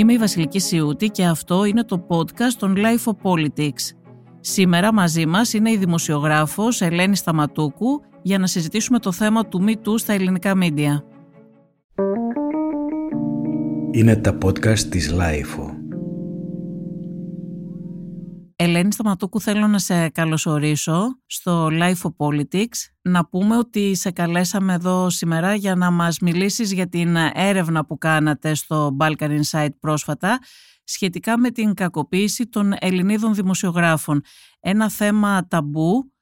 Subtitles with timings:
[0.00, 3.96] Είμαι η Βασιλική Σιούτη και αυτό είναι το podcast των Life of Politics.
[4.40, 9.98] Σήμερα μαζί μας είναι η δημοσιογράφος Ελένη Σταματούκου για να συζητήσουμε το θέμα του Me
[9.98, 11.04] στα ελληνικά μίντια.
[13.90, 15.79] Είναι τα podcast της Life
[18.62, 22.76] Ελένη Σταματούκου θέλω να σε καλωσορίσω στο Life of Politics.
[23.02, 27.98] Να πούμε ότι σε καλέσαμε εδώ σήμερα για να μας μιλήσεις για την έρευνα που
[27.98, 30.38] κάνατε στο Balkan Insight πρόσφατα
[30.84, 34.20] σχετικά με την κακοποίηση των Ελληνίδων δημοσιογράφων.
[34.60, 36.12] Ένα θέμα ταμπού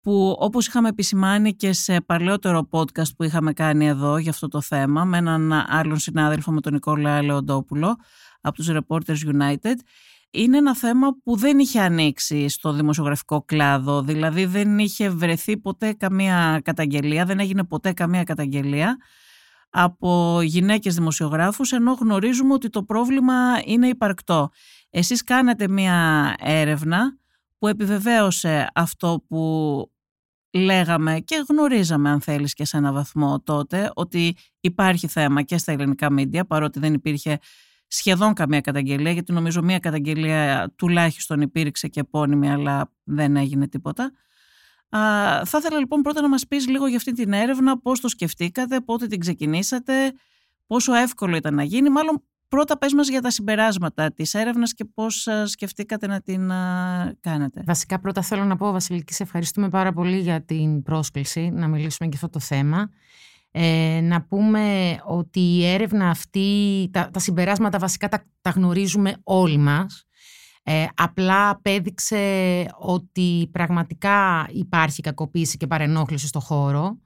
[0.00, 4.60] που όπως είχαμε επισημάνει και σε παλαιότερο podcast που είχαμε κάνει εδώ για αυτό το
[4.60, 7.96] θέμα με έναν άλλον συνάδελφο με τον Νικόλα Λεοντόπουλο
[8.40, 9.74] από τους Reporters United
[10.36, 15.92] είναι ένα θέμα που δεν είχε ανοίξει στο δημοσιογραφικό κλάδο, δηλαδή δεν είχε βρεθεί ποτέ
[15.92, 18.96] καμία καταγγελία, δεν έγινε ποτέ καμία καταγγελία
[19.70, 24.50] από γυναίκες δημοσιογράφους, ενώ γνωρίζουμε ότι το πρόβλημα είναι υπαρκτό.
[24.90, 27.18] Εσείς κάνετε μία έρευνα
[27.58, 29.90] που επιβεβαίωσε αυτό που
[30.50, 35.72] λέγαμε και γνωρίζαμε αν θέλεις και σε ένα βαθμό τότε ότι υπάρχει θέμα και στα
[35.72, 37.38] ελληνικά μίντια παρότι δεν υπήρχε
[37.86, 44.12] σχεδόν καμία καταγγελία, γιατί νομίζω μία καταγγελία τουλάχιστον υπήρξε και επώνυμη, αλλά δεν έγινε τίποτα.
[44.88, 45.00] Α,
[45.44, 48.80] θα ήθελα λοιπόν πρώτα να μας πεις λίγο για αυτή την έρευνα, πώς το σκεφτήκατε,
[48.80, 50.12] πότε την ξεκινήσατε,
[50.66, 54.84] πόσο εύκολο ήταν να γίνει, μάλλον πρώτα πες μας για τα συμπεράσματα της έρευνας και
[54.84, 56.48] πώς σκεφτήκατε να την
[57.20, 57.62] κάνετε.
[57.66, 62.08] Βασικά πρώτα θέλω να πω Βασιλική, σε ευχαριστούμε πάρα πολύ για την πρόσκληση να μιλήσουμε
[62.08, 62.90] για αυτό το θέμα.
[63.58, 69.58] Ε, να πούμε ότι η έρευνα αυτή, τα, τα συμπεράσματα βασικά τα, τα γνωρίζουμε όλοι
[69.58, 70.06] μας.
[70.62, 76.98] Ε, απλά απέδειξε ότι πραγματικά υπάρχει κακοποίηση και παρενόχληση στο χώρο.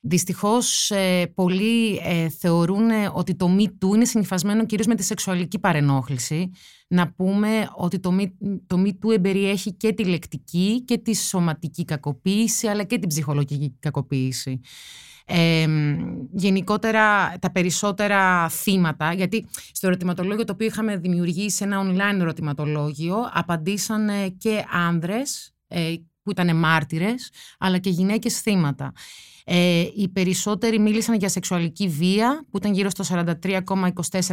[0.00, 5.58] Δυστυχώς ε, πολλοί ε, θεωρούν ότι το Me Too είναι συνειφασμένο κυρίως με τη σεξουαλική
[5.58, 6.50] παρενόχληση.
[6.88, 8.26] Να πούμε ότι το Me,
[8.66, 13.76] το Me Too εμπεριέχει και τη λεκτική και τη σωματική κακοποίηση αλλά και την ψυχολογική
[13.78, 14.60] κακοποίηση
[16.32, 24.08] γενικότερα τα περισσότερα θύματα, γιατί στο ερωτηματολόγιο το οποίο είχαμε δημιουργήσει ένα online ερωτηματολόγιο, απαντήσαν
[24.38, 28.92] και άνδρες ε, που ήταν μάρτυρες, αλλά και γυναίκες θύματα.
[29.44, 34.32] Ε, οι περισσότεροι μίλησαν για σεξουαλική βία, που ήταν γύρω στο 43,24%.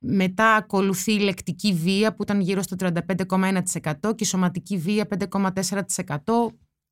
[0.00, 5.40] Μετά ακολουθεί η λεκτική βία, που ήταν γύρω στο 35,1% και η σωματική βία 5,4%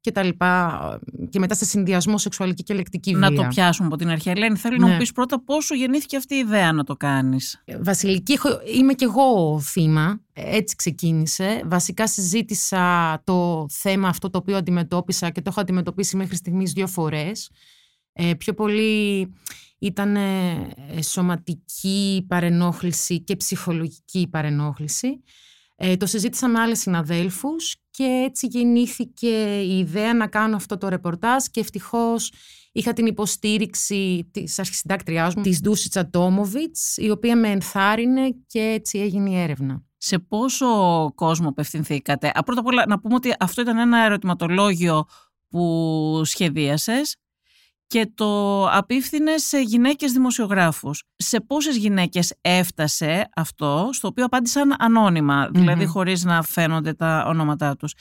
[0.05, 0.99] και τα λοιπά
[1.31, 3.19] και μετά σε συνδυασμό σεξουαλική και λεκτική βία.
[3.19, 4.31] Να το πιάσουμε από την αρχή.
[4.31, 4.99] Ελένη, θέλω να μου ναι.
[4.99, 7.63] πεις πρώτα πόσο γεννήθηκε αυτή η ιδέα να το κάνεις.
[7.81, 8.39] Βασιλική,
[8.77, 10.21] είμαι κι εγώ θύμα.
[10.33, 11.63] Έτσι ξεκίνησε.
[11.65, 16.87] Βασικά συζήτησα το θέμα αυτό το οποίο αντιμετώπισα και το έχω αντιμετωπίσει μέχρι στιγμής δύο
[16.87, 17.51] φορές.
[18.13, 19.33] Ε, πιο πολύ
[19.79, 20.17] ήταν
[21.03, 25.23] σωματική παρενόχληση και ψυχολογική παρενόχληση.
[25.77, 30.89] Ε, το συζήτησα με άλλες συναδέλφους και έτσι γεννήθηκε η ιδέα να κάνω αυτό το
[30.89, 32.33] ρεπορτάζ και ευτυχώς
[32.73, 38.99] είχα την υποστήριξη της αρχισυντάκτριάς μου, της Ντούσιτσα Τόμοβιτς, η οποία με ενθάρρυνε και έτσι
[38.99, 39.83] έγινε η έρευνα.
[39.97, 40.67] Σε πόσο
[41.15, 45.05] κόσμο απευθυνθήκατε; Πρώτα απ' όλα να πούμε ότι αυτό ήταν ένα ερωτηματολόγιο
[45.49, 47.17] που σχεδίασες
[47.94, 51.05] και το απίφθινες σε γυναίκες δημοσιογράφους.
[51.16, 54.75] Σε πόσες γυναίκες έφτασε αυτό, στο οποίο απάντησαν
[55.50, 57.94] δηλαδή χωρίς να φαίνονται τα ονόματά τους.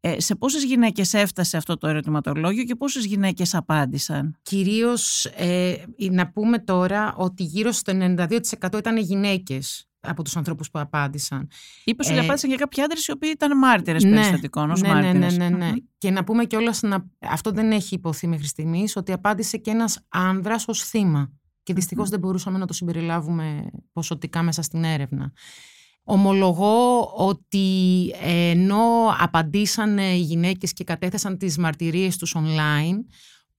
[0.00, 5.74] Ε, σε πόσες γυναίκες έφτασε αυτό το ερωτηματολόγιο και πόσες γυναίκες απάντησαν; Κυρίως ε,
[6.10, 11.48] να πούμε τώρα ότι γύρω στο 92% ήταν γυναίκες από τους ανθρώπους που απάντησαν.
[11.84, 14.92] Είπες ότι ε, απάντησαν και κάποιοι άντρες οι οποίοι ήταν μάρτυρες ναι, περιστατικών, ως ναι,
[14.92, 15.72] ναι, ναι, ναι, ναι.
[15.98, 16.80] Και να πούμε κιόλας,
[17.20, 21.32] αυτό δεν έχει υποθεί μέχρι στιγμής, ότι απάντησε και ένας άνδρας ως θύμα.
[21.62, 25.32] Και δυστυχώς δεν μπορούσαμε να το συμπεριλάβουμε ποσοτικά μέσα στην έρευνα.
[26.08, 28.84] Ομολογώ ότι ενώ
[29.18, 32.96] απαντήσαν οι γυναίκες και κατέθεσαν τις μαρτυρίες τους online,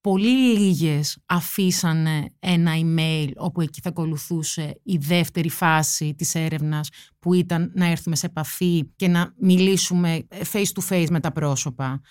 [0.01, 6.89] πολύ λίγες αφήσανε ένα email όπου εκεί θα ακολουθούσε η δεύτερη φάση της έρευνας
[7.19, 12.01] που ήταν να έρθουμε σε επαφή και να μιλήσουμε face to face με τα πρόσωπα.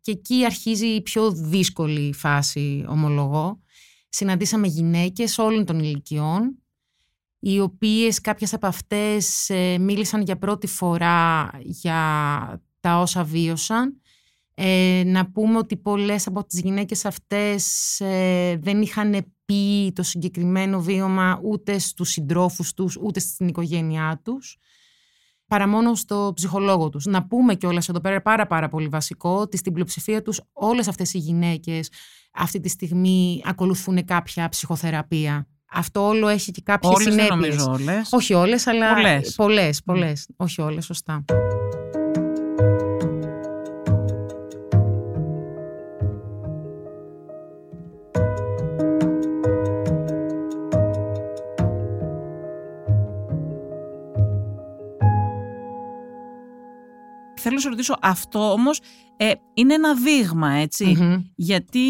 [0.00, 3.60] Και εκεί αρχίζει η πιο δύσκολη φάση, ομολογώ.
[4.08, 6.58] Συναντήσαμε γυναίκες όλων των ηλικιών,
[7.38, 14.00] οι οποίες κάποιες από αυτές ε, μίλησαν για πρώτη φορά για τα όσα βίωσαν
[14.58, 17.64] ε, να πούμε ότι πολλές από τις γυναίκες αυτές
[18.00, 24.56] ε, δεν είχαν πει το συγκεκριμένο βίωμα ούτε στους συντρόφους τους, ούτε στην οικογένειά τους,
[25.46, 27.04] παρά μόνο στο ψυχολόγο τους.
[27.06, 31.14] Να πούμε κιόλας εδώ πέρα πάρα πάρα πολύ βασικό ότι στην πλειοψηφία τους όλες αυτές
[31.14, 31.90] οι γυναίκες
[32.32, 35.46] αυτή τη στιγμή ακολουθούν κάποια ψυχοθεραπεία.
[35.72, 37.56] αυτό όλο έχει και κάποιες Όλες δεν συνέπειες.
[37.56, 38.08] νομίζω όλες.
[38.12, 39.34] Όχι όλες, αλλά Πολλές.
[39.34, 40.26] πολλές, πολλές.
[40.36, 41.24] Όχι όλες, σωστά.
[57.60, 58.80] Θέλω να σε ρωτήσω, αυτό όμως
[59.16, 60.96] ε, είναι ένα δείγμα, έτσι.
[60.98, 61.22] Μμμ.
[61.34, 61.80] Γιατί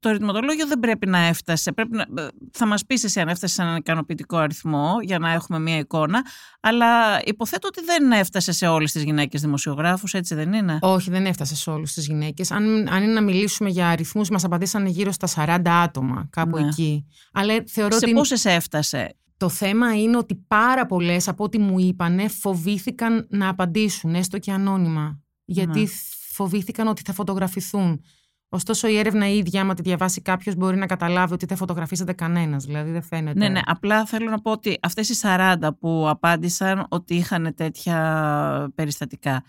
[0.00, 1.72] το ερωτηματολόγιο δεν πρέπει να έφτασε.
[1.72, 5.32] Πρέπει να, ε, θα μας πεις εσύ αν έφτασε σε έναν ικανοποιητικό αριθμό για να
[5.32, 6.24] έχουμε μία εικόνα,
[6.60, 11.26] αλλά υποθέτω ότι δεν έφτασε σε όλες τις γυναίκες δημοσιογράφους, έτσι δεν είναι; Όχι, δεν
[11.26, 12.50] έφτασε σε όλους τις γυναίκες.
[12.50, 16.66] Αν, αν είναι να μιλήσουμε για αριθμούς, μας απαντήσανε γύρω στα 40 άτομα, κάπου Ναι.
[16.66, 17.06] εκεί.
[17.32, 21.78] Αλλά θεωρώ σε ότι πόσες έφτασε; Το θέμα είναι ότι πάρα πολλές από ό,τι μου
[21.78, 25.20] είπανε φοβήθηκαν να απαντήσουν, έστω και ανώνυμα.
[25.44, 25.86] Γιατί Ναι.
[26.30, 28.00] φοβήθηκαν ότι θα φωτογραφηθούν.
[28.48, 32.12] Ωστόσο, η έρευνα η ίδια, άμα τη διαβάσει κάποιος, μπορεί να καταλάβει ότι δεν φωτογραφίζεται
[32.12, 32.64] κανένας.
[32.64, 33.38] Δηλαδή, δεν φαίνεται.
[33.38, 38.72] Ναι, ναι, απλά θέλω να πω ότι αυτές οι 40 που απάντησαν ότι είχαν τέτοια
[38.74, 39.44] περιστατικά.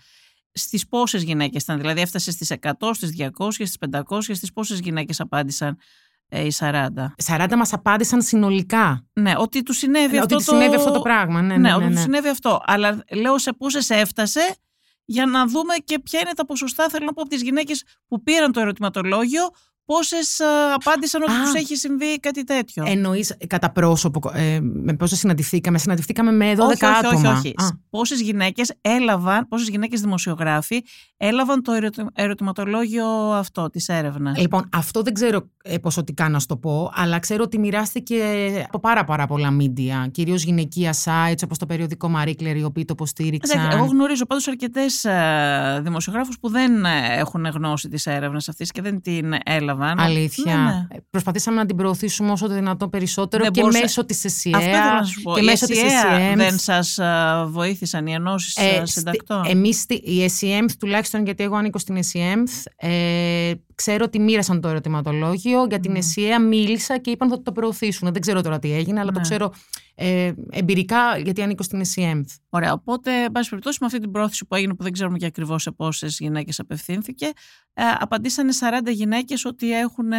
[0.52, 5.20] Στις πόσες γυναίκες ήταν, δηλαδή έφτασε στις 100, στις 200, στις 500, στις πόσες γυναίκες
[5.20, 5.76] απάντησαν;
[6.28, 6.88] Ε, οι 40.
[7.26, 9.06] 40 μας απάντησαν συνολικά.
[9.12, 10.50] Ναι, ότι του συνέβη Ε, αυτό ότι το...
[10.50, 11.42] του συνέβη αυτό το πράγμα.
[11.42, 12.00] Ναι, Ναι, ναι, ότι ναι, του ναι.
[12.00, 12.60] συνέβη αυτό.
[12.64, 14.56] Αλλά λέω σε πόσες έφτασε
[15.04, 18.22] για να δούμε και ποια είναι τα ποσοστά, θέλω να πω, από τις γυναίκες που
[18.22, 19.42] πήραν το ερωτηματολόγιο,
[19.92, 20.44] πόσες ε,
[20.74, 21.42] απάντησαν ότι Α.
[21.42, 26.58] τους έχει συμβεί κάτι τέτοιο; Εννοείς κατά πρόσωπο, ε, με πόσο συναντηθήκαμε; Συναντηθήκαμε με 12
[26.58, 27.30] όχι, όχι, άτομα.
[27.30, 27.54] όχι, όχι.
[27.56, 30.82] Α, Πόσες γυναίκες έλαβαν, πόσες γυναίκες δημοσιογράφοι
[31.16, 36.46] έλαβαν το ερωτη- ερωτηματολόγιο αυτό της έρευνας; Λοιπόν, αυτό δεν ξέρω ε, ποσοτικά να σου
[36.46, 38.16] το πω, αλλά ξέρω ότι μοιράστηκε
[38.68, 40.08] από πάρα, πάρα πολλά μίντια.
[40.12, 43.58] Κυρίως γυναικεία sites όπως το περιοδικό Marie Claire, οι οποίοι το υποστήριξαν.
[43.60, 48.70] Εντάξει, Εγώ γνωρίζω πάντως αρκετές ε, δημοσιογράφους που δεν ε, έχουν γνώση της έρευνας αυτής
[48.70, 49.76] και δεν την έλαβαν.
[49.98, 50.56] Αλήθεια.
[50.56, 50.86] Ναι, ναι.
[50.90, 54.56] Ε, Προσπαθήσαμε να την προωθήσουμε όσο το δυνατόν περισσότερο Δεν και μπορούσα- μέσω της ΕΣΥΑ.
[54.56, 55.34] Αυτό ήθελα να σου πω.
[55.34, 56.36] Και Οι μέσω της ΕΣΥΑ SEM.
[56.36, 61.56] δεν σας ε, βοήθησαν οι ενώσεις ε, συντακτών; Εμείς, στη- η SEM, τουλάχιστον γιατί εγώ
[61.56, 62.42] ανήκω στην SEM,
[62.76, 63.52] ε,
[63.82, 65.66] ξέρω ότι μοίρασαν το ερωτηματολόγιο.
[65.68, 65.98] Για την Ναι.
[65.98, 68.12] SEA μίλησα και είπαν ότι το προωθήσουν.
[68.12, 69.24] Δεν ξέρω τώρα τι έγινε, αλλά το Ναι.
[69.24, 69.52] ξέρω
[69.94, 72.20] ε, εμπειρικά γιατί ανήκω στην SEM.
[72.48, 75.26] Ωραία, οπότε, εν πάση περιπτώσει, με αυτή την πρόθεση που έγινε, που δεν ξέρουμε και
[75.26, 77.26] ακριβώς σε πόσες γυναίκες απευθύνθηκε,
[77.72, 80.18] ε, απαντήσανε 40 γυναίκες ότι έχουν ε,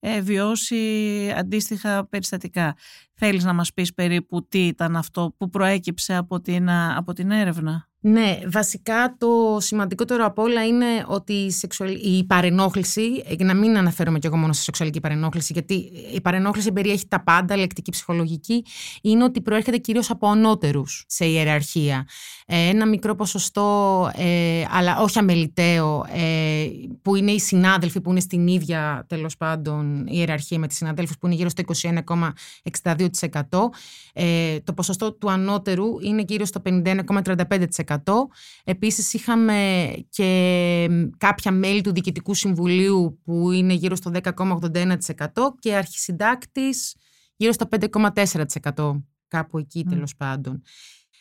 [0.00, 2.76] ε, βιώσει αντίστοιχα περιστατικά.
[3.14, 7.30] Θέλεις να μας πεις περίπου τι ήταν αυτό που προέκυψε από την, α, από την
[7.30, 11.90] έρευνα; Ναι, βασικά το σημαντικότερο απ' όλα είναι ότι η, σεξουαλ...
[11.90, 15.74] η παρενόχληση, ε, για να μην αναφέρομαι κι εγώ μόνο στη σεξουαλική παρενόχληση, γιατί
[16.14, 18.64] η παρενόχληση περιέχει τα πάντα, λεκτική, ψυχολογική,
[19.02, 22.06] είναι ότι προέρχεται κυρίως από ανώτερους σε ιεραρχία.
[22.46, 26.66] Ε, ένα μικρό ποσοστό, ε, αλλά όχι αμεληταίο, ε,
[27.02, 31.26] που είναι οι συνάδελφοι που είναι στην ίδια τέλος πάντων ιεραρχία με τις συναδέλφους που
[31.26, 33.70] είναι γύρω στο 21,62%.
[34.12, 38.28] Ε, το ποσοστό του ανώτερου είναι γύρω στο 51,35%.
[38.64, 40.88] Επίσης είχαμε και
[41.18, 46.94] κάποια μέλη του Διοικητικού Συμβουλίου που είναι γύρω στο 10,81% και αρχισυντάκτης
[47.36, 49.90] γύρω στο 5,4% κάπου εκεί Μμ.
[49.90, 50.62] τέλος πάντων.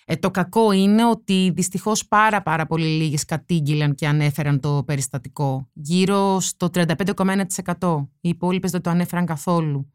[0.05, 5.69] Ε, το κακό είναι ότι δυστυχώς πάρα πάρα πολύ λίγες κατήγγυλαν και ανέφεραν το περιστατικό.
[5.73, 8.09] Γύρω στο 35,1%.
[8.21, 9.93] Οι υπόλοιπες δεν το ανέφεραν καθόλου.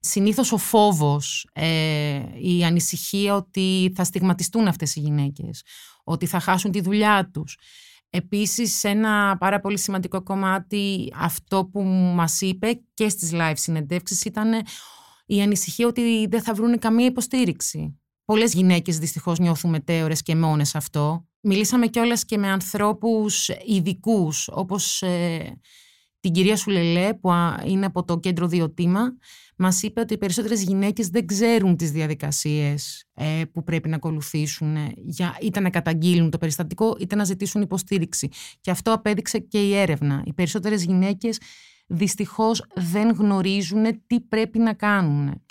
[0.00, 5.62] Συνήθως ο φόβος, ε, η ανησυχία ότι θα στιγματιστούν αυτές οι γυναίκες,
[6.04, 7.58] ότι θα χάσουν τη δουλειά τους.
[8.10, 11.82] Επίσης, ένα πάρα πολύ σημαντικό κομμάτι, αυτό που
[12.14, 14.62] μας είπε και στις live συνεντεύξεις, ήταν
[15.26, 17.98] η ανησυχία ότι δεν θα βρουν καμία υποστήριξη.
[18.24, 21.28] Πολλές γυναίκες δυστυχώς νιώθουν μετέωρες και μόνες αυτό.
[21.40, 25.60] Μιλήσαμε κιόλας και με ανθρώπους ειδικούς, όπως ε,
[26.20, 29.16] την κυρία Σουλελέ που α, είναι από το κέντρο Διοτήμα.
[29.56, 34.76] Μας είπε ότι οι περισσότερες γυναίκες δεν ξέρουν τις διαδικασίες ε, που πρέπει να ακολουθήσουν
[34.76, 38.28] ε, για είτε να καταγγείλουν το περιστατικό είτε να ζητήσουν υποστήριξη.
[38.60, 40.22] Και αυτό απέδειξε και η έρευνα.
[40.26, 41.40] Οι περισσότερες γυναίκες
[41.86, 45.42] δυστυχώς δεν γνωρίζουν τι πρέπει να κάνουν.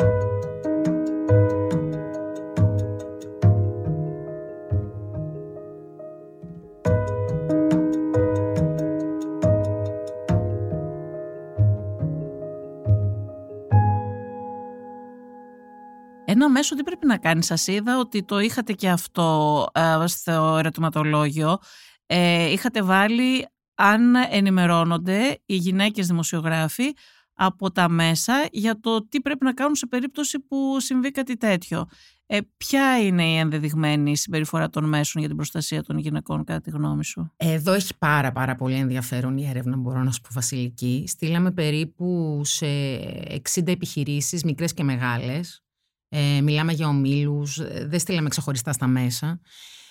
[16.35, 17.45] Ένα μέσο τι πρέπει να κάνεις.
[17.45, 21.57] Σας είδα ότι το είχατε και αυτό ε, στο ερωτηματολόγιο.
[22.05, 26.93] Ε, είχατε βάλει αν ενημερώνονται οι γυναίκες δημοσιογράφοι
[27.33, 31.85] από τα μέσα για το τι πρέπει να κάνουν σε περίπτωση που συμβεί κάτι τέτοιο.
[32.25, 36.69] Ε, ποια είναι η ενδεδειγμένη συμπεριφορά των μέσων για την προστασία των γυναικών, κατά τη
[36.69, 41.03] γνώμη σου; Εδώ έχει πάρα πάρα πολύ ενδιαφέρον η έρευνα, μπορώ να σου πω Βασιλική.
[41.07, 42.65] Στείλαμε περίπου σε
[43.55, 45.63] 60 επιχειρήσεις, μικρές και μεγάλες.
[46.15, 49.39] Ε, μιλάμε για ομίλους, ε, δεν στείλαμε ξεχωριστά στα μέσα.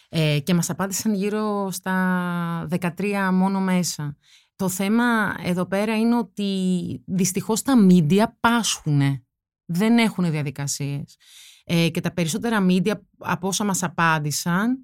[0.08, 4.16] Ε, και μας απάντησαν γύρω στα 13 μόνο μέσα.
[4.56, 9.26] Το θέμα εδώ πέρα είναι ότι δυστυχώς τα μίντια πάσχουν,
[9.64, 11.16] δεν έχουν διαδικασίες.
[11.64, 14.78] Ε, και τα περισσότερα μίντια από όσα μας απάντησαν,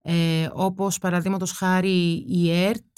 [0.00, 2.93] ε, όπως παραδείγματος χάρη η ΕΡΤ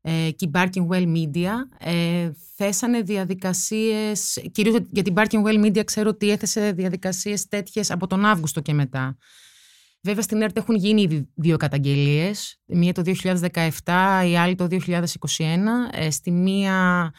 [0.00, 5.84] ε, και η Barking Well Media, ε, θέσανε διαδικασίες, κυρίως για την Barking Well Media
[5.84, 9.16] ξέρω ότι έθεσε διαδικασίες τέτοιες από τον Αύγουστο και μετά.
[10.02, 13.02] Βέβαια στην ΕΡΤ έχουν γίνει ήδη δύο καταγγελίες, μία το
[13.84, 15.88] 2017, η άλλη το 2021.
[15.90, 17.10] Ε, στη μία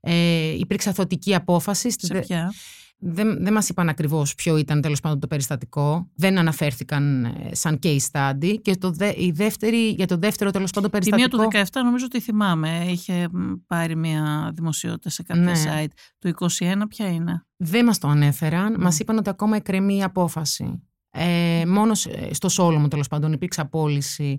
[0.00, 1.90] ε, υπήρξε αθωτική απόφαση.
[1.90, 2.52] Σε ποια;
[3.00, 6.10] Δεν, δεν μας είπαν ακριβώς ποιο ήταν τέλος πάντων το περιστατικό.
[6.14, 8.54] Δεν αναφέρθηκαν ε, σαν case study.
[8.62, 11.28] Και το η δεύτερη, για το δεύτερο τέλος πάντων περιστατικό...
[11.28, 12.84] Τη μία του 17 νομίζω ότι θυμάμαι.
[12.88, 13.28] Είχε
[13.66, 15.52] πάρει μια δημοσιότητα σε κάποια ναι.
[15.64, 15.92] site.
[16.18, 18.74] Το 21 ποια είναι; Δεν μας το ανέφεραν.
[18.74, 18.82] Mm.
[18.82, 20.82] Μας είπαν ότι ακόμα εκκρεμεί η απόφαση.
[21.10, 24.38] Ε, μόνος στο Σόλομο τέλος πάντων υπήρξε απόλυση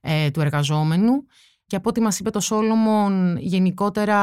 [0.00, 1.12] ε, του εργαζόμενου
[1.68, 4.18] και από ό,τι μας είπε το Σόλομον γενικότερα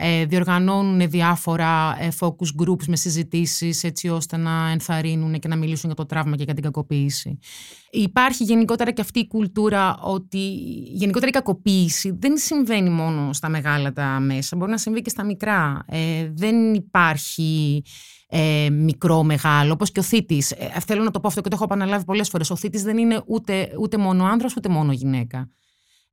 [0.00, 5.86] ε, διοργανώνουν διάφορα ε, focus groups με συζητήσεις έτσι ώστε να ενθαρρύνουν και να μιλήσουν
[5.86, 7.38] για το τραύμα και για την κακοποίηση.
[7.90, 10.38] Υπάρχει γενικότερα και αυτή η κουλτούρα ότι
[10.92, 15.24] γενικότερα η κακοποίηση δεν συμβαίνει μόνο στα μεγάλα τα μέσα, μπορεί να συμβεί και στα
[15.24, 15.84] μικρά.
[15.86, 17.82] Ε, δεν υπάρχει
[18.28, 20.50] ε, μικρό, μεγάλο, όπως και ο θήτης.
[20.50, 22.50] Ε, θέλω να το πω αυτό και το έχω επαναλάβει πολλές φορές.
[22.50, 25.48] Ο θήτης δεν είναι ούτε, ούτε μόνο άνδρας ούτε μόνο γυναίκα.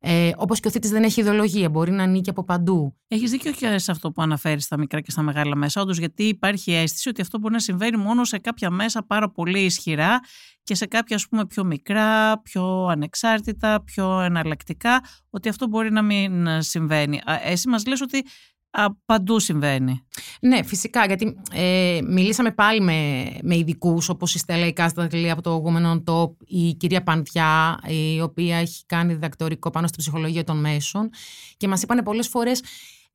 [0.02, 2.96] Ε, Όπως και ο θήτης δεν έχει ιδεολογία, μπορεί να ανήκει από παντού.
[3.08, 5.82] Έχεις δίκιο και σε αυτό που αναφέρεις στα μικρά και στα μεγάλα μέσα.
[5.82, 9.60] Όντως, γιατί υπάρχει αίσθηση ότι αυτό μπορεί να συμβαίνει μόνο σε κάποια μέσα πάρα πολύ
[9.60, 10.20] ισχυρά
[10.64, 16.02] και σε κάποια ας πούμε πιο μικρά, πιο ανεξάρτητα, πιο εναλλακτικά, ότι αυτό μπορεί να
[16.02, 17.22] μην συμβαίνει.
[17.44, 18.24] Εσύ μας λες ότι
[19.06, 20.04] παντού συμβαίνει.
[20.42, 25.64] Ναι, φυσικά, γιατί ε, μιλήσαμε πάλι με, με ειδικούς, όπως η Στέλλα Ικάστατλη από το
[25.66, 30.60] Women on Top, η κυρία Παντιά, η οποία έχει κάνει διδακτορικό πάνω στη ψυχολογία των
[30.60, 31.10] μέσων
[31.58, 32.62] και μας είπαν πολλές φορές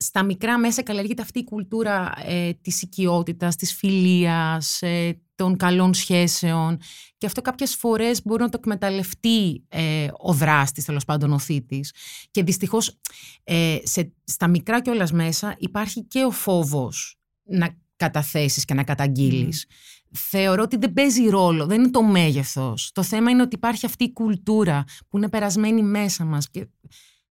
[0.05, 5.95] στα μικρά μέσα καλλιεργείται αυτή η κουλτούρα ε, της οικειότητας, της φιλίας, ε, των καλών
[5.95, 6.79] σχέσεων
[7.19, 11.95] και αυτό κάποιες φορές μπορεί να το εκμεταλλευτεί ε, ο δράστης, τέλος πάντων ο θήτης.
[12.31, 12.99] Και δυστυχώς
[13.45, 19.67] ε, σε, στα μικρά κιόλας μέσα υπάρχει και ο φόβος να καταθέσεις και να καταγγείλεις.
[20.13, 22.91] Θεωρώ ότι δεν παίζει ρόλο, δεν είναι το μέγεθος.
[22.95, 26.67] Το θέμα είναι ότι υπάρχει αυτή η κουλτούρα που είναι περασμένη μέσα μας και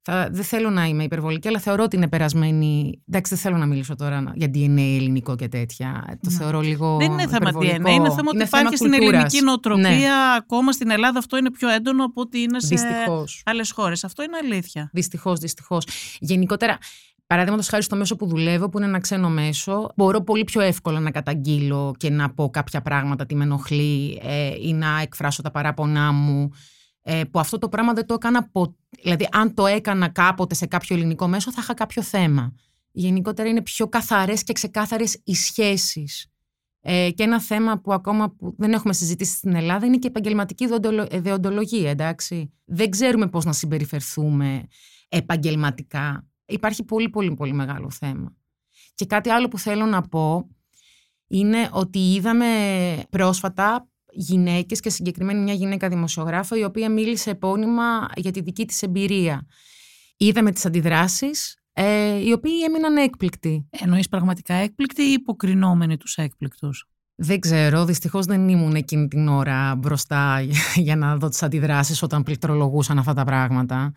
[0.06, 3.02] θα, δεν θέλω να είμαι υπερβολική, αλλά θεωρώ ότι είναι περασμένη.
[3.08, 6.04] Εντάξει, δεν θέλω να μιλήσω τώρα για DNA ελληνικό και τέτοια.
[6.08, 6.38] Το ναι.
[6.38, 6.98] θεωρώ λίγο.
[6.98, 9.90] Δεν είναι θέμα DNA, είναι θέμα ότι υπάρχει στην ελληνική νοοτροπία.
[9.90, 9.98] Ναι.
[10.38, 12.76] Ακόμα στην Ελλάδα αυτό είναι πιο έντονο από ότι είναι σε
[13.46, 14.04] άλλες χώρες.
[14.04, 14.90] Αυτό είναι αλήθεια.
[14.94, 15.88] Δυστυχώς, δυστυχώς.
[16.20, 16.78] Γενικότερα,
[17.28, 21.00] Παραδείγματος χάρη στο μέσο που δουλεύω, που είναι ένα ξένο μέσο, μπορώ πολύ πιο εύκολα
[21.00, 25.52] να καταγγείλω και να πω κάποια πράγματα τι με ενοχλεί ε, ή να εκφράσω τα
[25.52, 26.58] παράπονά μου ε,
[27.32, 28.76] που αυτό το πράγμα δεν το έκανα ποτέ.
[29.02, 32.54] Δηλαδή, αν το έκανα κάποτε σε κάποιο ελληνικό μέσο, θα είχα κάποιο θέμα.
[32.92, 36.28] Γενικότερα είναι πιο καθαρές και ξεκάθαρες οι σχέσεις.
[36.86, 40.10] Ε, και ένα θέμα που ακόμα που δεν έχουμε συζητήσει στην Ελλάδα είναι και η
[40.10, 40.68] επαγγελματική
[41.20, 42.54] δεοντολογία, εντάξει.
[42.66, 44.68] Δεν ξέρουμε πώς να συμπεριφερθούμε
[45.10, 46.28] επαγγελματικά.
[46.46, 48.36] Υπάρχει πολύ πολύ πολύ μεγάλο θέμα.
[48.96, 50.50] Και κάτι άλλο που θέλω να πω
[51.28, 52.48] είναι ότι είδαμε
[53.10, 58.82] πρόσφατα γυναίκες και συγκεκριμένη μια γυναίκα δημοσιογράφο η οποία μίλησε επώνυμα για τη δική της
[58.82, 59.48] εμπειρία.
[60.18, 63.68] Είδαμε τις αντιδράσεις ε, οι οποίοι έμειναν έκπληκτοι.
[63.70, 69.76] Εννοείς πραγματικά έκπληκτοι ή υποκρινόμενοι τους έκπληκτους; Δεν ξέρω, δυστυχώς δεν ήμουν εκείνη την ώρα
[69.76, 73.94] μπροστά για να δω τις αντιδράσεις όταν πληκτρολογούσαν αυτά τα πράγματα.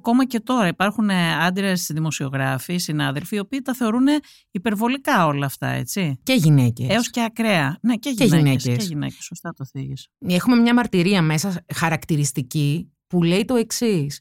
[0.00, 4.06] Ακόμα και τώρα υπάρχουν ε, άντρες δημοσιογράφοι, συνάδελφοι, οι οποίοι τα θεωρούν
[4.50, 6.18] υπερβολικά όλα αυτά, έτσι.
[6.22, 6.88] Και γυναίκες.
[6.88, 7.78] Έως και ακραία.
[7.80, 8.62] Ναι, και γυναίκες.
[8.62, 10.08] Και γυναίκες, σωστά το θίγεις.
[10.18, 14.20] Έχουμε μια μαρτυρία μέσα χαρακτηριστική που λέει το εξής.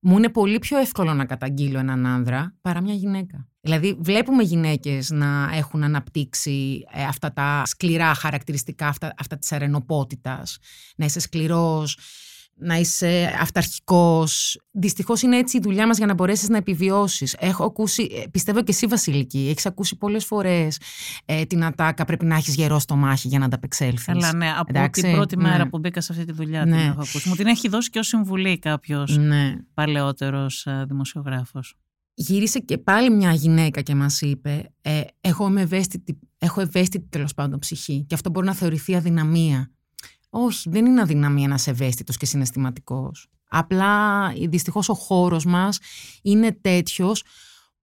[0.00, 3.48] Μου είναι πολύ πιο εύκολο να καταγγείλω έναν άνδρα παρά μια γυναίκα.
[3.60, 10.58] Δηλαδή βλέπουμε γυναίκες να έχουν αναπτύξει ε, αυτά τα σκληρά χαρακτηριστικά, αυτά, αυτά της αρενοπότητας.
[10.96, 11.98] Να είσαι σκληρός,
[12.60, 14.60] να είσαι αυταρχικός.
[14.70, 17.36] Δυστυχώς είναι έτσι η δουλειά μας για να μπορέσεις να επιβιώσεις.
[17.38, 20.80] Έχω ακούσει, ε, πιστεύω και εσύ Βασιλική, έχεις ακούσει πολλές φορές
[21.24, 24.04] ε, την ατάκα πρέπει να έχεις γερό στο μάχη για να ανταπεξέλθεις.
[24.04, 24.50] Καλά, ναι.
[24.50, 25.48] Από Εντάξει, την πρώτη ναι.
[25.48, 26.76] μέρα που μπήκα σε αυτή τη δουλειά Ναι.
[26.76, 27.28] την έχω ακούσει.
[27.28, 29.56] Μου την έχει δώσει και ως συμβουλή κάποιος Ναι.
[29.74, 31.74] παλαιότερος ε, δημοσιογράφος.
[32.14, 37.34] Γύρισε και πάλι μια γυναίκα και μας είπε ε, εγώ είμαι ευαίσθητη, έχω ευαίσθητη τέλος
[37.34, 39.70] πάντων ψυχή και αυτό μπορεί να θεωρηθεί αδυναμία.
[40.30, 43.28] Όχι, δεν είναι αδυναμία να είσαι ευαίσθητος και συναισθηματικός.
[43.48, 45.78] Απλά δυστυχώς ο χώρος μας
[46.22, 47.22] είναι τέτοιος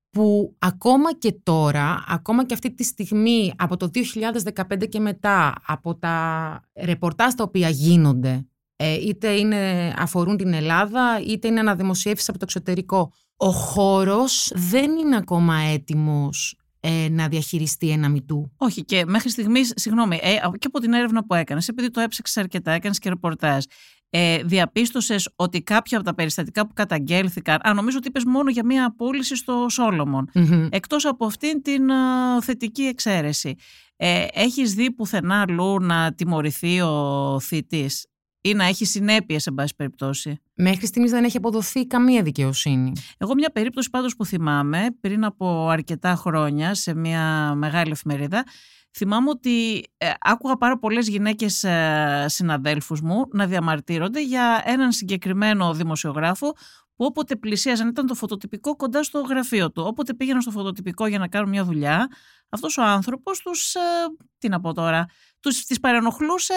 [0.10, 5.96] που ακόμα και τώρα, ακόμα και αυτή τη στιγμή από το 2015 και μετά, από
[5.96, 12.38] τα ρεπορτάζ τα οποία γίνονται, ε, είτε είναι, αφορούν την Ελλάδα, είτε είναι αναδημοσιεύσεις από
[12.38, 16.58] το εξωτερικό, ο χώρος δεν είναι ακόμα έτοιμος
[16.89, 18.51] ε, να διαχειριστεί ένα μητού.
[18.58, 22.38] Όχι, και μέχρι στιγμής, συγγνώμη, ε, και από την έρευνα που έκανες, επειδή το έψαξες
[22.38, 23.63] αρκετά, έκανες και ρεπορτάζ,
[24.10, 27.60] ε, διαπίστωσες ότι κάποια από τα περιστατικά που καταγγέλθηκαν.
[27.67, 30.29] Α, νομίζω ότι είπες μόνο για μία απόλυση στο Σόλομον.
[30.34, 30.67] Μμμ.
[30.72, 33.56] Εκτός από αυτήν την α, θετική εξαίρεση.
[33.96, 38.06] Ε, έχεις δει πουθενά αλλού να τιμωρηθεί ο θητής;
[38.48, 40.42] Ή να έχει συνέπειες, σε πάση περιπτώσει.
[40.54, 42.92] Μέχρι στιγμής δεν έχει αποδοθεί καμία δικαιοσύνη.
[43.18, 48.46] Εγώ μια περίπτωση πάντως που θυμάμαι πριν από αρκετά χρόνια σε μια μεγάλη εφημερίδα
[48.98, 55.74] θυμάμαι ότι ε, άκουγα πάρα πολλές γυναίκες ε, συναδέλφους μου να διαμαρτύρονται για έναν συγκεκριμένο
[55.74, 56.56] δημοσιογράφο
[56.98, 59.84] που όποτε πλησίαζαν ήταν το φωτοτυπικό κοντά στο γραφείο του.
[59.86, 62.08] Όποτε πήγαιναν στο φωτοτυπικό για να κάνουν μια δουλειά,
[62.50, 63.80] αυτός ο άνθρωπος τους, ε,
[64.38, 65.06] τι να πω τώρα,
[65.39, 66.54] τους, τις παρενοχλούσε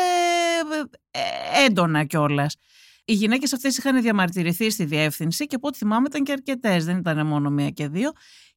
[1.13, 2.57] ε, ε, έντονα κιόλας.
[3.05, 6.97] Οι γυναίκες αυτές είχαν διαμαρτυρηθεί στη διεύθυνση και από ό,τι θυμάμαι ήταν και αρκετές, δεν
[6.97, 8.11] ήταν μόνο μία και δύο.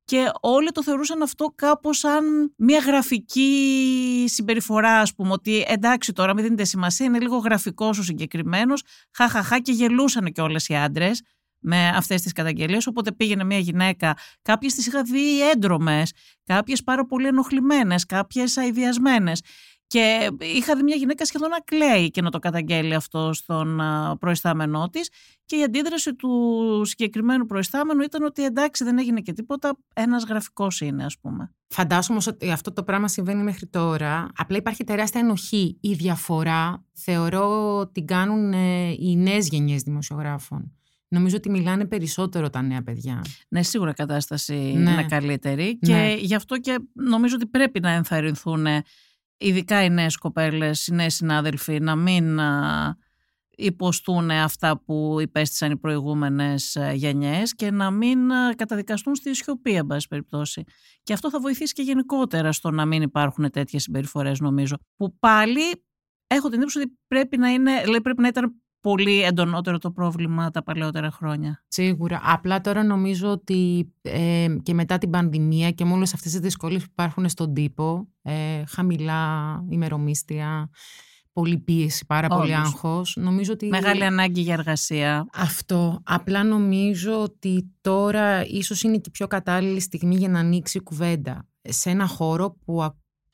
[0.05, 6.33] Και όλοι το θεωρούσαν αυτό κάπως σαν μια γραφική συμπεριφορά, ας πούμε, ότι εντάξει τώρα
[6.33, 11.21] μην δίνετε σημασία, είναι λίγο γραφικός ο συγκεκριμένος, χαχαχά και γελούσαν και όλες οι άντρες
[11.63, 16.11] με αυτές τις καταγγελίες, οπότε πήγαινε μια γυναίκα, κάποιες τις είχα δει έντρομες,
[16.43, 19.41] κάποιες πάρα πολύ ενοχλημένες, κάποιες αηδιασμένες.
[19.87, 24.17] Και είχα δει μια γυναίκα σχεδόν να κλαίει και να το καταγγέλει αυτό στον α,
[24.19, 25.09] προϊστάμενό της.
[25.45, 30.81] Και η αντίδραση του συγκεκριμένου προϊστάμενου ήταν ότι εντάξει δεν έγινε και τίποτα, ένας γραφικός
[30.81, 31.51] είναι, ας πούμε.
[31.67, 34.29] Φαντάζομαι όμως ότι αυτό το πράγμα συμβαίνει μέχρι τώρα.
[34.35, 35.77] Απλά υπάρχει τεράστια ενοχή.
[35.81, 40.71] Η διαφορά θεωρώ την κάνουν ε, οι νέες γενιές δημοσιογράφων.
[41.13, 43.21] Νομίζω ότι μιλάνε περισσότερο τα νέα παιδιά.
[43.49, 44.91] Ναι, σίγουρα η κατάσταση Ναι.
[44.91, 45.79] είναι καλύτερη.
[45.81, 45.93] Ναι.
[45.93, 48.65] Και γι' αυτό και νομίζω ότι πρέπει να ενθαρρυνθούν
[49.37, 52.97] ειδικά οι νέες κοπέλες, οι νέοι συνάδελφοι, να μην α,
[53.49, 59.73] υποστούν αυτά που υπέστησαν οι προηγούμενες α, γενιές και να μην α, καταδικαστούν στη σιωπή,
[59.75, 60.63] εν πάση περιπτώσει.
[61.03, 64.75] Και αυτό θα βοηθήσει και γενικότερα στο να μην υπάρχουν τέτοιες συμπεριφορές, νομίζω.
[64.95, 65.61] Που πάλι
[66.27, 70.51] έχω την εντύπωση ότι πρέπει να, είναι, δηλαδή πρέπει να ήταν πολύ εντονότερο το πρόβλημα
[70.51, 71.63] τα παλαιότερα χρόνια.
[71.67, 72.21] Σίγουρα.
[72.23, 76.81] Απλά τώρα νομίζω ότι ε, και μετά την πανδημία και με όλες αυτές τις δυσκολίες
[76.81, 80.69] που υπάρχουν στον τύπο, ε, χαμηλά ημερομίστια,
[81.33, 82.65] πολλή πίεση, πάρα πολύ Όντως.
[82.65, 83.67] άγχος, νομίζω ότι...
[83.67, 85.27] Μεγάλη ανάγκη για εργασία.
[85.33, 86.01] Αυτό.
[86.03, 90.81] Απλά νομίζω ότι τώρα ίσως είναι και η πιο κατάλληλη στιγμή για να ανοίξει η
[90.81, 92.83] κουβέντα σε ένα χώρο που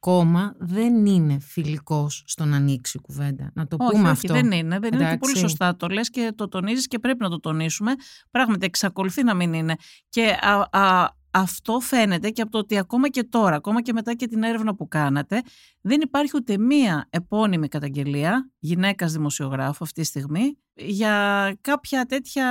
[0.01, 3.51] ακόμα δεν είναι φιλικός στο να ανοίξει η κουβέντα.
[3.53, 4.33] Να το όχι, πούμε όχι, αυτό.
[4.33, 4.79] δεν είναι.
[4.79, 5.17] Δεν είναι και Εντάξει.
[5.17, 5.75] πολύ σωστά.
[5.75, 7.91] Το λες και το τονίζεις και πρέπει να το τονίσουμε.
[8.31, 9.75] Πράγματι, εξακολουθεί να μην είναι.
[10.09, 14.13] Και α, α, αυτό φαίνεται και από το ότι ακόμα και τώρα, ακόμα και μετά
[14.13, 15.41] και την έρευνα που κάνατε,
[15.81, 22.45] δεν υπάρχει ούτε μία επώνυμη καταγγελία γυναίκας δημοσιογράφου αυτή τη στιγμή για κάποια τέτοια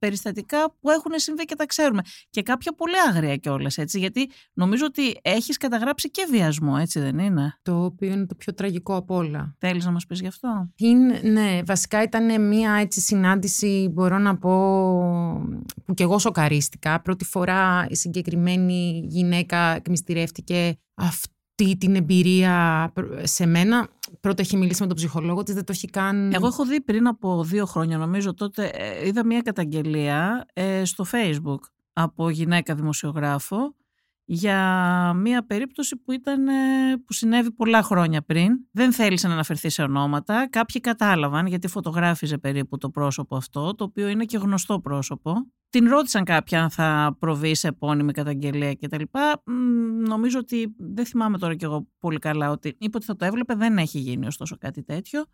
[0.00, 2.02] περιστατικά που έχουν συμβεί και τα ξέρουμε.
[2.30, 7.18] Και κάποια πολύ άγρια κιόλας, έτσι, γιατί νομίζω ότι έχεις καταγράψει και βιασμό, έτσι δεν
[7.18, 9.56] είναι; Το οποίο είναι το πιο τραγικό από όλα.
[9.58, 14.36] Θέλεις να μας πεις γι' αυτό; Είναι, ναι, βασικά ήταν μια έτσι συνάντηση, μπορώ να
[14.38, 14.50] πω,
[15.84, 17.00] που κι εγώ σοκαρίστηκα.
[17.00, 23.88] Πρώτη φορά η συγκεκριμένη γυναίκα εκμυστηρεύτηκε αυτή την εμπειρία σε μένα.
[24.20, 26.32] Πρώτα έχει μιλήσει με τον ψυχολόγο της, δεν το έχει καν...
[26.32, 31.04] Εγώ έχω δει πριν από δύο χρόνια, νομίζω τότε, ε, είδα μια καταγγελία ε, στο
[31.12, 31.60] Facebook
[31.92, 33.74] από γυναίκα δημοσιογράφο
[34.32, 36.52] για μια περίπτωση που, ήταν, ε,
[37.06, 38.52] που συνέβη πολλά χρόνια πριν.
[38.72, 40.48] Δεν θέλησε να αναφερθεί σε ονόματα.
[40.50, 45.34] Κάποιοι κατάλαβαν γιατί φωτογράφιζε περίπου το πρόσωπο αυτό, το οποίο είναι και γνωστό πρόσωπο.
[45.70, 49.02] Την ρώτησαν κάποια αν θα προβεί σε επώνυμη καταγγελία κτλ.
[49.44, 49.52] Μ,
[50.08, 53.54] Νομίζω ότι δεν θυμάμαι τώρα κι εγώ πολύ καλά ότι είπε ότι θα το έβλεπε.
[53.54, 55.24] Δεν έχει γίνει ωστόσο κάτι τέτοιο.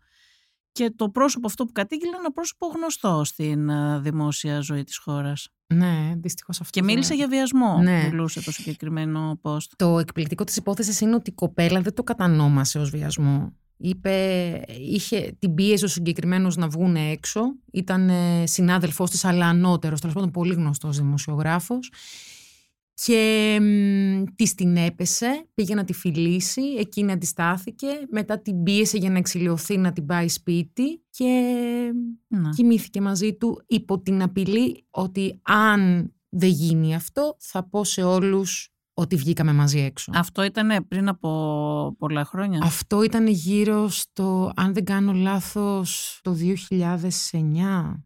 [0.71, 4.97] Και το πρόσωπο αυτό που κατήγγειλε είναι ένα πρόσωπο γνωστό στην ε, δημόσια ζωή της
[4.97, 5.49] χώρας.
[5.73, 6.79] Ναι, δυστυχώς αυτό.
[6.79, 8.03] Και μίλησε δεν- για βιασμό, Ναι.
[8.09, 9.67] μιλούσε το συγκεκριμένο post.
[9.75, 13.53] Το εκπληκτικό της υπόθεσης είναι ότι η κοπέλα δεν το κατανόμασε ως βιασμό.
[13.77, 14.11] Είπε,
[14.91, 17.41] είχε την πίεση ο συγκεκριμένος να βγουν έξω.
[17.71, 18.09] Ήταν
[18.43, 21.91] συνάδελφός της, αλλά ανώτερος, τέλος πάντων πολύ γνωστός δημοσιογράφος.
[23.05, 23.59] Και
[24.35, 29.77] της την έπεσε, πήγε να τη φιλήσει, εκείνη αντιστάθηκε, μετά την πίεσε για να εξηλαιωθεί
[29.77, 31.53] να την πάει σπίτι και
[32.27, 32.49] να.
[32.49, 38.69] κοιμήθηκε μαζί του υπό την απειλή ότι αν δεν γίνει αυτό θα πω σε όλους
[38.93, 40.11] ότι βγήκαμε μαζί έξω.
[40.15, 46.33] Αυτό ήταν πριν από πολλά χρόνια; Αυτό ήταν γύρω στο, αν δεν κάνω λάθος, το
[46.33, 48.03] 2009.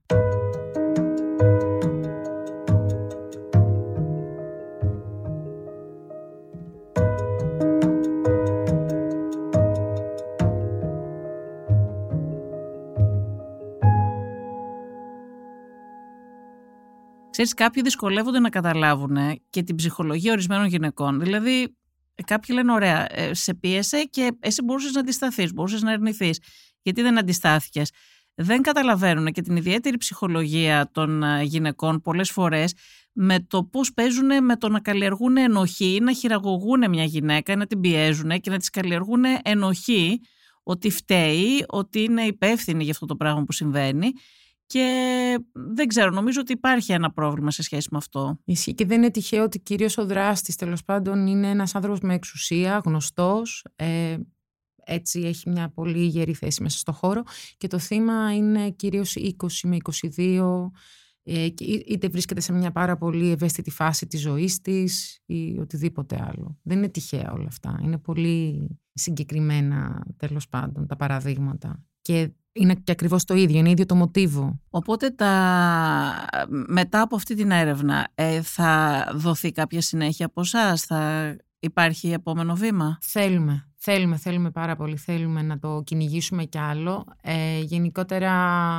[17.43, 19.17] Ξέρεις, κάποιοι δυσκολεύονται να καταλάβουν
[19.49, 21.19] και την ψυχολογία ορισμένων γυναικών.
[21.19, 21.75] Δηλαδή,
[22.25, 26.39] κάποιοι λένε: Ωραία, ε, σε πίεσε και εσύ μπορούσες να αντισταθείς, μπορούσες να αρνηθείς.
[26.81, 27.91] Γιατί δεν αντιστάθηκες;
[28.35, 32.73] Δεν καταλαβαίνουν και την ιδιαίτερη ψυχολογία των ε, γυναικών πολλές φορές
[33.11, 37.79] με το πώς παίζουν με το να καλλιεργούν ενοχή, να χειραγωγούν μια γυναίκα, να την
[37.79, 40.19] πιέζουν και να της καλλιεργούν ενοχή
[40.63, 44.11] ότι φταίει, ότι είναι υπεύθυνη για αυτό το πράγμα που συμβαίνει
[44.71, 48.39] και δεν ξέρω, νομίζω ότι υπάρχει ένα πρόβλημα σε σχέση με αυτό.
[48.45, 52.13] Ισχύει και δεν είναι τυχαίο ότι κυρίως ο δράστης τέλος πάντων είναι ένας άνθρωπος με
[52.13, 53.65] εξουσία, γνωστός.
[53.75, 54.17] Ε,
[54.83, 57.23] έτσι έχει μια πολύ γερή θέση μέσα στο χώρο
[57.57, 59.31] και το θύμα είναι κυρίως 20
[59.63, 59.77] με
[60.15, 60.71] 22
[61.23, 61.47] ε,
[61.85, 66.59] είτε βρίσκεται σε μια πάρα πολύ ευαίσθητη φάση της ζωής της ή οτιδήποτε άλλο.
[66.63, 67.79] Δεν είναι τυχαία όλα αυτά.
[67.81, 71.83] Είναι πολύ συγκεκριμένα τέλος πάντων τα παραδείγματα.
[72.01, 74.59] Και είναι και ακριβώς το ίδιο, είναι ίδιο το μοτίβο.
[74.69, 76.25] Οπότε τα...
[76.67, 82.55] μετά από αυτή την έρευνα ε, θα δοθεί κάποια συνέχεια από εσά, θα υπάρχει επόμενο
[82.55, 87.05] βήμα; Θέλουμε, θέλουμε, θέλουμε πάρα πολύ, θέλουμε να το κυνηγήσουμε κι άλλο.
[87.21, 88.31] Ε, γενικότερα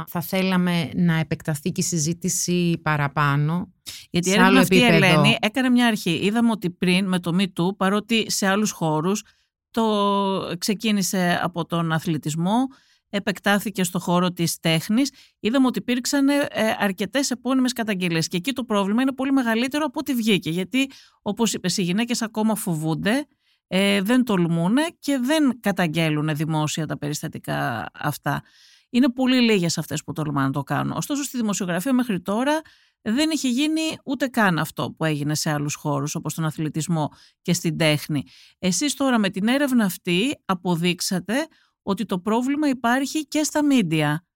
[0.09, 3.73] θα θέλαμε να επεκταθεί και η συζήτηση παραπάνω.
[4.11, 6.11] Γιατί η έρευνα αυτή η Ελένη έκανε μια αρχή.
[6.11, 9.25] Είδαμε ότι πριν με το Me παρότι σε άλλους χώρους
[9.71, 12.67] το ξεκίνησε από τον αθλητισμό,
[13.15, 16.49] επεκτάθηκε στο χώρο της τέχνης, είδαμε ότι υπήρξαν ε,
[16.79, 20.91] αρκετές επώνυμες καταγγελίες και εκεί το πρόβλημα είναι πολύ μεγαλύτερο από ό,τι βγήκε γιατί
[21.23, 23.27] όπως είπες οι γυναίκες ακόμα φοβούνται,
[23.67, 28.43] ε, δεν τολμούν και δεν καταγγέλουν δημόσια τα περιστατικά αυτά.
[28.91, 30.97] Είναι πολύ λίγες αυτές που τολμάνε να το κάνουν.
[30.97, 32.61] Ωστόσο στη δημοσιογραφία μέχρι τώρα
[33.03, 37.11] δεν είχε γίνει ούτε καν αυτό που έγινε σε άλλους χώρους όπως τον αθλητισμό
[37.43, 38.25] και στην τέχνη.
[38.59, 41.47] Εσείς τώρα με την έρευνα αυτή αποδείξατε
[41.83, 44.27] ότι το πρόβλημα υπάρχει και στα μίντια,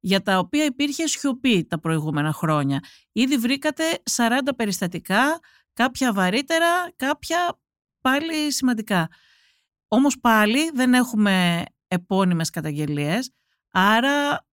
[0.00, 2.84] για τα οποία υπήρχε σιωπή τα προηγούμενα χρόνια.
[3.12, 5.38] Ήδη βρήκατε 40 περιστατικά,
[5.72, 7.60] κάποια βαρύτερα, κάποια
[8.00, 9.08] πάλι σημαντικά.
[9.88, 13.32] Όμως πάλι δεν έχουμε επώνυμες καταγγελίες,
[13.70, 14.46] άρα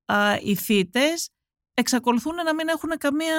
[0.44, 1.30] οι θύτες
[1.74, 3.36] εξακολουθούν να μην έχουν καμία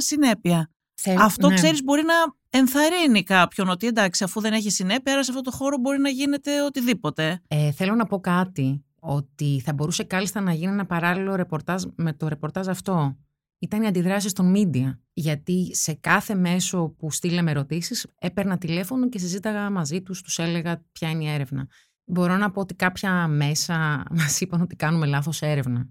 [0.00, 0.70] συνέπεια.
[1.18, 1.54] Αυτό, ναι.
[1.54, 2.14] ξέρεις, μπορεί να
[2.50, 6.08] ενθαρρύνει κάποιον ότι εντάξει, αφού δεν έχει συνέπεια, άρα σε αυτό το χώρο μπορεί να
[6.08, 7.42] γίνεται οτιδήποτε.
[7.48, 12.12] Ε, θέλω να πω κάτι, ότι θα μπορούσε κάλλιστα να γίνει ένα παράλληλο ρεπορτάζ με
[12.12, 13.16] το ρεπορτάζ αυτό.
[13.58, 14.98] Ήταν οι αντιδράσεις των media.
[15.12, 20.84] Γιατί σε κάθε μέσο που στείλαμε ερωτήσεις, έπαιρνα τηλέφωνο και συζήταγα μαζί τους, τους έλεγα
[20.92, 21.66] ποια είναι η έρευνα.
[22.04, 25.88] Μπορώ να πω ότι κάποια μέσα μας είπαν ότι κάνουμε λάθος έρευνα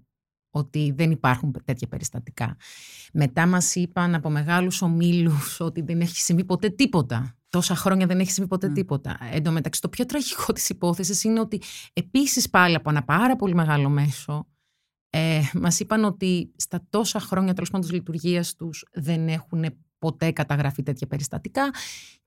[0.58, 2.56] ότι δεν υπάρχουν τέτοια περιστατικά.
[3.12, 7.32] Μετά μας είπαν από μεγάλους ομίλους ότι δεν έχει συμβεί ποτέ τίποτα.
[7.48, 8.74] Τόσα χρόνια δεν έχει συμβεί ποτέ mm.
[8.74, 9.18] τίποτα.
[9.32, 13.36] Εν τω μεταξύ, το πιο τραγικό της υπόθεσης είναι ότι επίσης πάλι από ένα πάρα
[13.36, 14.46] πολύ μεγάλο μέσο
[15.10, 19.64] ε, μας είπαν ότι στα τόσα χρόνια τέλος πάντων της λειτουργίας τους δεν έχουν
[19.98, 21.70] ποτέ καταγραφεί τέτοια περιστατικά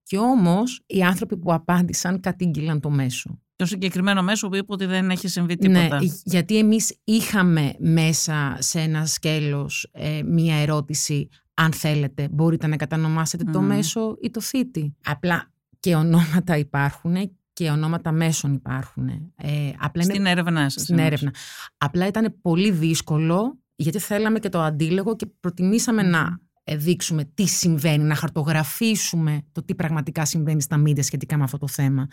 [0.03, 4.85] και όμως οι άνθρωποι που απάντησαν κατήγγυλαν το μέσο το συγκεκριμένο μέσο που είπε ότι
[4.85, 6.01] δεν έχει συμβεί ναι, τίποτα.
[6.01, 12.75] Ναι, γιατί εμείς είχαμε μέσα σε ένα σκέλος ε, μία ερώτηση αν θέλετε μπορείτε να
[12.75, 14.95] κατανομάσετε το μέσο ή το θήτη.
[15.03, 17.15] Απλά και ονόματα υπάρχουν
[17.53, 19.09] και ονόματα μέσων υπάρχουν.
[19.35, 20.83] Ε, απλά στην έρευνα σας.
[20.83, 21.33] Στην έρευνα.
[21.77, 26.39] Απλά ήταν πολύ δύσκολο γιατί θέλαμε και το αντίλογο και προτιμήσαμε να
[26.77, 31.67] δείξουμε τι συμβαίνει, να χαρτογραφήσουμε το τι πραγματικά συμβαίνει στα μίντια σχετικά με αυτό το
[31.67, 32.07] θέμα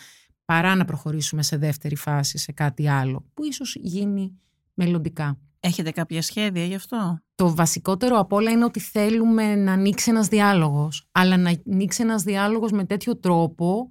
[0.49, 4.39] παρά να προχωρήσουμε σε δεύτερη φάση, σε κάτι άλλο, που ίσως γίνει
[4.75, 5.39] μελλοντικά.
[5.61, 10.29] Έχετε κάποια σχέδια γι' αυτό; Το βασικότερο απ' όλα είναι ότι θέλουμε να ανοίξει ένας
[10.29, 13.89] διάλογος, αλλά να ανοίξει ένας διάλογος με τέτοιο τρόπο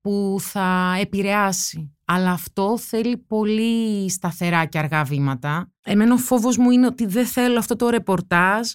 [0.00, 1.94] που θα επηρεάσει.
[2.04, 5.72] Αλλά αυτό θέλει πολύ σταθερά και αργά βήματα.
[5.82, 8.70] Εμένα ο φόβος μου είναι ότι δεν θέλω αυτό το ρεπορτάζ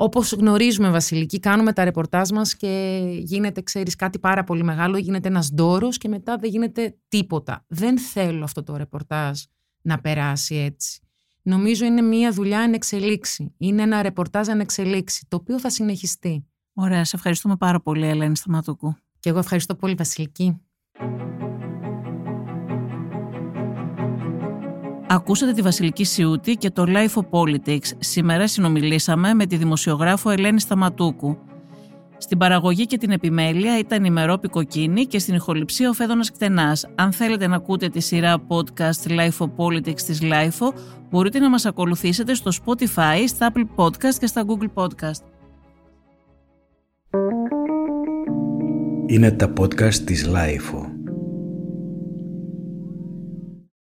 [0.00, 5.28] όπως γνωρίζουμε Βασιλική, κάνουμε τα ρεπορτάζ μας και γίνεται, ξέρεις, κάτι πάρα πολύ μεγάλο, γίνεται
[5.28, 7.64] ένας ντόρος και μετά δεν γίνεται τίποτα.
[7.68, 9.40] Δεν θέλω αυτό το ρεπορτάζ
[9.82, 11.00] να περάσει έτσι.
[11.42, 13.54] Νομίζω είναι μια δουλειά εν εξελίξη.
[13.56, 16.46] Είναι ένα ρεπορτάζ εν εξελίξη, το οποίο θα συνεχιστεί.
[16.72, 18.96] Ωραία, σε ευχαριστούμε πάρα πολύ Ελένη Σταματούκου.
[19.20, 20.60] Και εγώ ευχαριστώ πολύ Βασιλική.
[25.10, 27.86] Ακούσατε τη Βασιλική Σιούτη και το Life of Politics.
[27.98, 31.38] Σήμερα συνομιλήσαμε με τη δημοσιογράφο Ελένη Σταματούκου.
[32.18, 36.88] Στην παραγωγή και την επιμέλεια ήταν η Μερόπη Κοκκίνη και στην ηχοληψία ο Φέδωνας Κτενάς.
[36.94, 40.72] Αν θέλετε να ακούτε τη σειρά podcast Life of Politics της Life,
[41.10, 45.22] μπορείτε να μας ακολουθήσετε στο Spotify, στα Apple Podcast και στα Google Podcast.
[49.06, 50.87] Είναι τα podcast της Life.